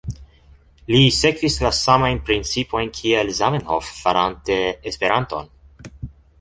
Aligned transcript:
Li 0.95 1.01
sekvis 1.17 1.57
la 1.65 1.71
samajn 1.81 2.23
principojn 2.31 2.91
kiel 3.01 3.31
Zamenhof 3.43 3.93
farante 4.01 4.61
Esperanton. 4.93 5.57